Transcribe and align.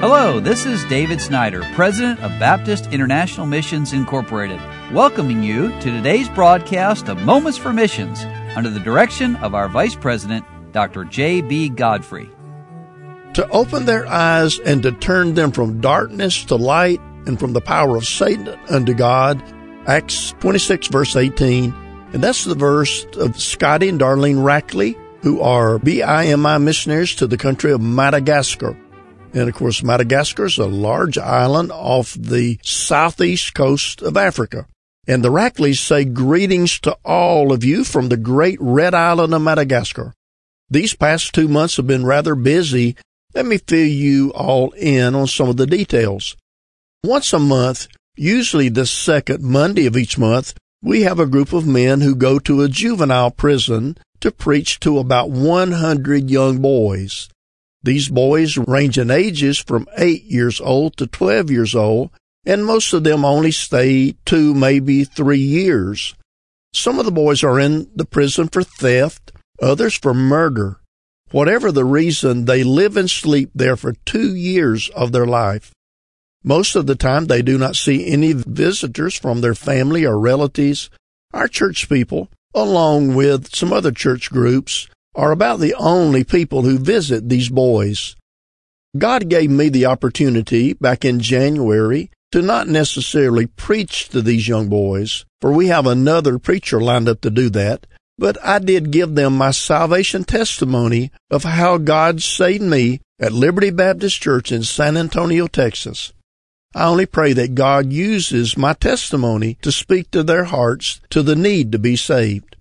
Hello, 0.00 0.38
this 0.38 0.64
is 0.64 0.84
David 0.84 1.20
Snyder, 1.20 1.60
President 1.74 2.20
of 2.20 2.30
Baptist 2.38 2.92
International 2.92 3.46
Missions 3.46 3.92
Incorporated, 3.92 4.60
welcoming 4.92 5.42
you 5.42 5.70
to 5.80 5.90
today's 5.90 6.28
broadcast 6.28 7.08
of 7.08 7.20
Moments 7.22 7.58
for 7.58 7.72
Missions 7.72 8.22
under 8.54 8.70
the 8.70 8.78
direction 8.78 9.34
of 9.36 9.56
our 9.56 9.68
Vice 9.68 9.96
President, 9.96 10.44
Dr. 10.70 11.02
J.B. 11.02 11.70
Godfrey. 11.70 12.30
To 13.34 13.48
open 13.48 13.86
their 13.86 14.06
eyes 14.06 14.60
and 14.60 14.84
to 14.84 14.92
turn 14.92 15.34
them 15.34 15.50
from 15.50 15.80
darkness 15.80 16.44
to 16.44 16.54
light 16.54 17.00
and 17.26 17.36
from 17.36 17.52
the 17.52 17.60
power 17.60 17.96
of 17.96 18.06
Satan 18.06 18.56
unto 18.70 18.94
God, 18.94 19.42
Acts 19.88 20.32
26, 20.38 20.86
verse 20.86 21.16
18. 21.16 21.74
And 22.12 22.22
that's 22.22 22.44
the 22.44 22.54
verse 22.54 23.04
of 23.16 23.40
Scotty 23.40 23.88
and 23.88 23.98
Darlene 23.98 24.44
Rackley, 24.44 24.96
who 25.22 25.40
are 25.40 25.80
BIMI 25.80 26.62
missionaries 26.62 27.16
to 27.16 27.26
the 27.26 27.36
country 27.36 27.72
of 27.72 27.80
Madagascar. 27.80 28.76
And 29.38 29.48
of 29.48 29.54
course, 29.54 29.84
Madagascar 29.84 30.46
is 30.46 30.58
a 30.58 30.66
large 30.66 31.16
island 31.16 31.70
off 31.70 32.14
the 32.14 32.58
southeast 32.62 33.54
coast 33.54 34.02
of 34.02 34.16
Africa. 34.16 34.66
And 35.06 35.22
the 35.22 35.30
Rackleys 35.30 35.78
say 35.78 36.04
greetings 36.04 36.80
to 36.80 36.98
all 37.04 37.52
of 37.52 37.62
you 37.62 37.84
from 37.84 38.08
the 38.08 38.16
great 38.16 38.58
red 38.60 38.94
island 38.94 39.32
of 39.32 39.42
Madagascar. 39.42 40.12
These 40.68 40.96
past 40.96 41.32
two 41.32 41.46
months 41.46 41.76
have 41.76 41.86
been 41.86 42.04
rather 42.04 42.34
busy. 42.34 42.96
Let 43.32 43.46
me 43.46 43.58
fill 43.58 43.86
you 43.86 44.32
all 44.32 44.72
in 44.72 45.14
on 45.14 45.28
some 45.28 45.48
of 45.48 45.56
the 45.56 45.66
details. 45.66 46.36
Once 47.04 47.32
a 47.32 47.38
month, 47.38 47.86
usually 48.16 48.68
the 48.68 48.86
second 48.86 49.44
Monday 49.44 49.86
of 49.86 49.96
each 49.96 50.18
month, 50.18 50.54
we 50.82 51.02
have 51.02 51.20
a 51.20 51.26
group 51.26 51.52
of 51.52 51.64
men 51.64 52.00
who 52.00 52.16
go 52.16 52.40
to 52.40 52.62
a 52.62 52.68
juvenile 52.68 53.30
prison 53.30 53.96
to 54.18 54.32
preach 54.32 54.80
to 54.80 54.98
about 54.98 55.30
100 55.30 56.28
young 56.28 56.58
boys. 56.58 57.28
These 57.82 58.08
boys 58.08 58.56
range 58.56 58.98
in 58.98 59.10
ages 59.10 59.58
from 59.58 59.86
8 59.96 60.24
years 60.24 60.60
old 60.60 60.96
to 60.96 61.06
12 61.06 61.50
years 61.50 61.74
old, 61.74 62.10
and 62.44 62.64
most 62.64 62.92
of 62.92 63.04
them 63.04 63.24
only 63.24 63.50
stay 63.50 64.16
two, 64.24 64.54
maybe 64.54 65.04
three 65.04 65.38
years. 65.38 66.14
Some 66.72 66.98
of 66.98 67.04
the 67.04 67.12
boys 67.12 67.42
are 67.42 67.58
in 67.58 67.90
the 67.94 68.04
prison 68.04 68.48
for 68.48 68.62
theft, 68.62 69.32
others 69.62 69.94
for 69.94 70.12
murder. 70.12 70.80
Whatever 71.30 71.70
the 71.70 71.84
reason, 71.84 72.46
they 72.46 72.64
live 72.64 72.96
and 72.96 73.08
sleep 73.08 73.50
there 73.54 73.76
for 73.76 73.92
two 74.04 74.34
years 74.34 74.88
of 74.90 75.12
their 75.12 75.26
life. 75.26 75.72
Most 76.42 76.76
of 76.76 76.86
the 76.86 76.94
time, 76.94 77.26
they 77.26 77.42
do 77.42 77.58
not 77.58 77.76
see 77.76 78.06
any 78.06 78.32
visitors 78.32 79.18
from 79.18 79.40
their 79.40 79.54
family 79.54 80.06
or 80.06 80.18
relatives. 80.18 80.88
Our 81.34 81.48
church 81.48 81.88
people, 81.88 82.30
along 82.54 83.14
with 83.14 83.54
some 83.54 83.72
other 83.72 83.92
church 83.92 84.30
groups, 84.30 84.88
are 85.18 85.32
about 85.32 85.58
the 85.58 85.74
only 85.74 86.22
people 86.22 86.62
who 86.62 86.78
visit 86.78 87.28
these 87.28 87.48
boys. 87.48 88.14
God 88.96 89.28
gave 89.28 89.50
me 89.50 89.68
the 89.68 89.86
opportunity 89.86 90.74
back 90.74 91.04
in 91.04 91.18
January 91.18 92.10
to 92.30 92.40
not 92.40 92.68
necessarily 92.68 93.46
preach 93.46 94.08
to 94.10 94.22
these 94.22 94.46
young 94.46 94.68
boys, 94.68 95.24
for 95.40 95.52
we 95.52 95.66
have 95.66 95.86
another 95.86 96.38
preacher 96.38 96.80
lined 96.80 97.08
up 97.08 97.20
to 97.22 97.30
do 97.30 97.50
that, 97.50 97.84
but 98.16 98.38
I 98.44 98.60
did 98.60 98.92
give 98.92 99.16
them 99.16 99.36
my 99.36 99.50
salvation 99.50 100.22
testimony 100.22 101.10
of 101.30 101.42
how 101.42 101.78
God 101.78 102.22
saved 102.22 102.62
me 102.62 103.00
at 103.18 103.32
Liberty 103.32 103.70
Baptist 103.70 104.22
Church 104.22 104.52
in 104.52 104.62
San 104.62 104.96
Antonio, 104.96 105.48
Texas. 105.48 106.12
I 106.76 106.84
only 106.84 107.06
pray 107.06 107.32
that 107.32 107.56
God 107.56 107.92
uses 107.92 108.56
my 108.56 108.72
testimony 108.72 109.58
to 109.62 109.72
speak 109.72 110.12
to 110.12 110.22
their 110.22 110.44
hearts 110.44 111.00
to 111.10 111.24
the 111.24 111.34
need 111.34 111.72
to 111.72 111.78
be 111.78 111.96
saved. 111.96 112.54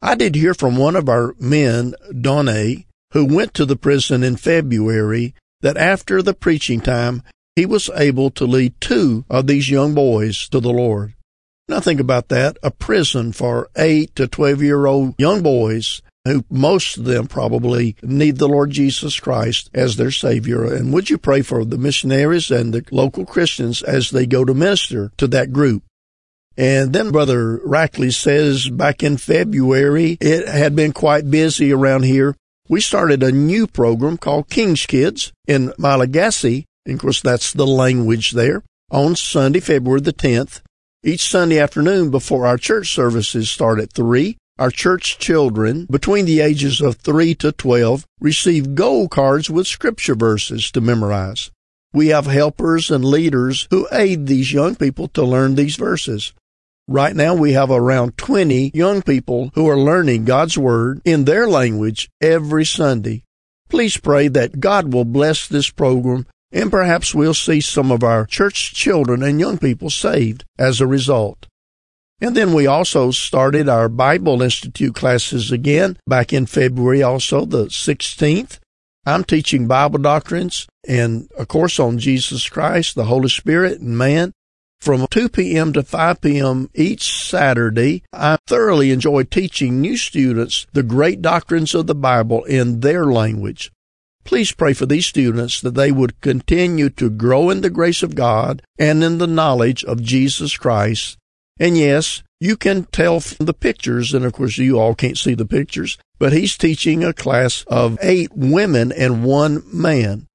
I 0.00 0.14
did 0.14 0.34
hear 0.34 0.54
from 0.54 0.76
one 0.76 0.96
of 0.96 1.08
our 1.08 1.34
men, 1.40 1.94
Donne, 2.20 2.84
who 3.12 3.24
went 3.24 3.54
to 3.54 3.64
the 3.64 3.76
prison 3.76 4.22
in 4.22 4.36
February, 4.36 5.34
that 5.60 5.76
after 5.76 6.22
the 6.22 6.34
preaching 6.34 6.80
time, 6.80 7.22
he 7.56 7.66
was 7.66 7.90
able 7.96 8.30
to 8.30 8.44
lead 8.44 8.80
two 8.80 9.24
of 9.28 9.48
these 9.48 9.68
young 9.68 9.94
boys 9.94 10.48
to 10.50 10.60
the 10.60 10.70
Lord. 10.70 11.14
Now 11.68 11.80
think 11.80 12.00
about 12.00 12.28
that, 12.28 12.56
a 12.62 12.70
prison 12.70 13.32
for 13.32 13.68
eight 13.76 14.14
to 14.14 14.28
12 14.28 14.62
year 14.62 14.86
old 14.86 15.14
young 15.18 15.42
boys 15.42 16.00
who 16.24 16.44
most 16.50 16.98
of 16.98 17.04
them 17.04 17.26
probably 17.26 17.96
need 18.02 18.36
the 18.36 18.48
Lord 18.48 18.70
Jesus 18.70 19.18
Christ 19.18 19.70
as 19.74 19.96
their 19.96 20.10
Savior. 20.10 20.64
And 20.64 20.92
would 20.92 21.10
you 21.10 21.18
pray 21.18 21.42
for 21.42 21.64
the 21.64 21.78
missionaries 21.78 22.50
and 22.50 22.72
the 22.72 22.84
local 22.90 23.24
Christians 23.24 23.82
as 23.82 24.10
they 24.10 24.26
go 24.26 24.44
to 24.44 24.54
minister 24.54 25.10
to 25.16 25.26
that 25.28 25.52
group? 25.52 25.82
And 26.58 26.92
then 26.92 27.12
Brother 27.12 27.58
Rackley 27.58 28.12
says 28.12 28.68
back 28.68 29.04
in 29.04 29.16
February, 29.16 30.18
it 30.20 30.48
had 30.48 30.74
been 30.74 30.92
quite 30.92 31.30
busy 31.30 31.72
around 31.72 32.02
here. 32.02 32.34
We 32.68 32.80
started 32.80 33.22
a 33.22 33.30
new 33.30 33.68
program 33.68 34.18
called 34.18 34.50
King's 34.50 34.84
Kids 34.84 35.32
in 35.46 35.72
Malagasy. 35.78 36.66
And 36.84 36.96
of 36.96 37.00
course, 37.00 37.22
that's 37.22 37.52
the 37.52 37.66
language 37.66 38.32
there 38.32 38.64
on 38.90 39.14
Sunday, 39.14 39.60
February 39.60 40.00
the 40.00 40.12
10th. 40.12 40.62
Each 41.04 41.30
Sunday 41.30 41.60
afternoon 41.60 42.10
before 42.10 42.44
our 42.44 42.58
church 42.58 42.92
services 42.92 43.48
start 43.48 43.78
at 43.78 43.92
3, 43.92 44.36
our 44.58 44.72
church 44.72 45.16
children 45.20 45.86
between 45.88 46.24
the 46.24 46.40
ages 46.40 46.80
of 46.80 46.96
3 46.96 47.36
to 47.36 47.52
12 47.52 48.04
receive 48.20 48.74
gold 48.74 49.12
cards 49.12 49.48
with 49.48 49.68
scripture 49.68 50.16
verses 50.16 50.72
to 50.72 50.80
memorize. 50.80 51.52
We 51.92 52.08
have 52.08 52.26
helpers 52.26 52.90
and 52.90 53.04
leaders 53.04 53.68
who 53.70 53.86
aid 53.92 54.26
these 54.26 54.52
young 54.52 54.74
people 54.74 55.06
to 55.08 55.22
learn 55.22 55.54
these 55.54 55.76
verses. 55.76 56.32
Right 56.90 57.14
now 57.14 57.34
we 57.34 57.52
have 57.52 57.70
around 57.70 58.16
20 58.16 58.70
young 58.72 59.02
people 59.02 59.50
who 59.54 59.68
are 59.68 59.78
learning 59.78 60.24
God's 60.24 60.56
Word 60.56 61.02
in 61.04 61.26
their 61.26 61.46
language 61.46 62.08
every 62.18 62.64
Sunday. 62.64 63.24
Please 63.68 63.98
pray 63.98 64.28
that 64.28 64.58
God 64.58 64.94
will 64.94 65.04
bless 65.04 65.46
this 65.46 65.68
program 65.68 66.24
and 66.50 66.70
perhaps 66.70 67.14
we'll 67.14 67.34
see 67.34 67.60
some 67.60 67.92
of 67.92 68.02
our 68.02 68.24
church 68.24 68.72
children 68.72 69.22
and 69.22 69.38
young 69.38 69.58
people 69.58 69.90
saved 69.90 70.46
as 70.58 70.80
a 70.80 70.86
result. 70.86 71.46
And 72.22 72.34
then 72.34 72.54
we 72.54 72.66
also 72.66 73.10
started 73.10 73.68
our 73.68 73.90
Bible 73.90 74.40
Institute 74.40 74.94
classes 74.94 75.52
again 75.52 75.98
back 76.06 76.32
in 76.32 76.46
February, 76.46 77.02
also 77.02 77.44
the 77.44 77.66
16th. 77.66 78.60
I'm 79.04 79.24
teaching 79.24 79.66
Bible 79.66 79.98
doctrines 79.98 80.66
and 80.88 81.28
a 81.38 81.44
course 81.44 81.78
on 81.78 81.98
Jesus 81.98 82.48
Christ, 82.48 82.94
the 82.94 83.04
Holy 83.04 83.28
Spirit, 83.28 83.78
and 83.78 83.98
man 83.98 84.32
from 84.80 85.06
2 85.10 85.28
p.m. 85.28 85.72
to 85.72 85.82
5 85.82 86.20
p.m. 86.20 86.70
each 86.74 87.28
Saturday. 87.28 88.02
I 88.12 88.38
thoroughly 88.46 88.90
enjoy 88.90 89.24
teaching 89.24 89.80
new 89.80 89.96
students 89.96 90.66
the 90.72 90.82
great 90.82 91.22
doctrines 91.22 91.74
of 91.74 91.86
the 91.86 91.94
Bible 91.94 92.44
in 92.44 92.80
their 92.80 93.06
language. 93.06 93.72
Please 94.24 94.52
pray 94.52 94.74
for 94.74 94.86
these 94.86 95.06
students 95.06 95.60
that 95.60 95.74
they 95.74 95.90
would 95.90 96.20
continue 96.20 96.90
to 96.90 97.08
grow 97.08 97.50
in 97.50 97.62
the 97.62 97.70
grace 97.70 98.02
of 98.02 98.14
God 98.14 98.62
and 98.78 99.02
in 99.02 99.18
the 99.18 99.26
knowledge 99.26 99.84
of 99.84 100.02
Jesus 100.02 100.56
Christ 100.56 101.18
and 101.58 101.76
yes, 101.76 102.22
you 102.40 102.56
can 102.56 102.84
tell 102.84 103.20
from 103.20 103.46
the 103.46 103.54
pictures, 103.54 104.14
and 104.14 104.24
of 104.24 104.32
course 104.32 104.58
you 104.58 104.78
all 104.78 104.94
can't 104.94 105.18
see 105.18 105.34
the 105.34 105.46
pictures, 105.46 105.98
but 106.18 106.32
he's 106.32 106.56
teaching 106.56 107.02
a 107.02 107.12
class 107.12 107.64
of 107.66 107.98
eight 108.00 108.30
women 108.32 108.92
and 108.92 109.24
one 109.24 109.62
man. 109.72 110.26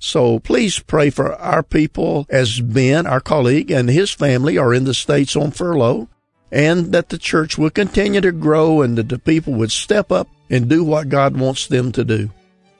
So 0.00 0.38
please 0.38 0.78
pray 0.78 1.10
for 1.10 1.34
our 1.34 1.62
people 1.62 2.26
as 2.30 2.60
Ben, 2.60 3.06
our 3.06 3.20
colleague, 3.20 3.70
and 3.70 3.90
his 3.90 4.12
family 4.12 4.56
are 4.56 4.72
in 4.72 4.84
the 4.84 4.94
States 4.94 5.34
on 5.34 5.50
furlough, 5.50 6.08
and 6.52 6.92
that 6.92 7.08
the 7.08 7.18
church 7.18 7.58
will 7.58 7.70
continue 7.70 8.20
to 8.20 8.30
grow 8.30 8.80
and 8.80 8.96
that 8.96 9.08
the 9.08 9.18
people 9.18 9.54
would 9.54 9.72
step 9.72 10.12
up 10.12 10.28
and 10.50 10.68
do 10.68 10.84
what 10.84 11.08
God 11.08 11.36
wants 11.36 11.66
them 11.66 11.90
to 11.92 12.04
do. 12.04 12.30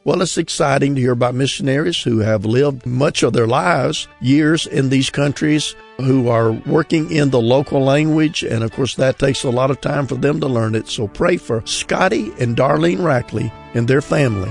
Well, 0.04 0.22
it's 0.22 0.38
exciting 0.38 0.94
to 0.94 1.00
hear 1.00 1.12
about 1.12 1.34
missionaries 1.34 2.02
who 2.02 2.20
have 2.20 2.46
lived 2.46 2.86
much 2.86 3.22
of 3.22 3.32
their 3.32 3.48
lives, 3.48 4.08
years 4.20 4.66
in 4.66 4.88
these 4.88 5.10
countries, 5.10 5.74
who 5.98 6.28
are 6.28 6.52
working 6.52 7.10
in 7.10 7.30
the 7.30 7.40
local 7.40 7.82
language. 7.82 8.42
And 8.42 8.62
of 8.62 8.72
course, 8.72 8.94
that 8.94 9.18
takes 9.18 9.42
a 9.42 9.50
lot 9.50 9.70
of 9.70 9.80
time 9.80 10.06
for 10.06 10.14
them 10.14 10.40
to 10.40 10.46
learn 10.46 10.76
it. 10.76 10.88
So 10.88 11.08
pray 11.08 11.36
for 11.36 11.66
Scotty 11.66 12.32
and 12.38 12.56
Darlene 12.56 13.00
Rackley 13.00 13.52
and 13.74 13.86
their 13.86 14.00
family. 14.00 14.50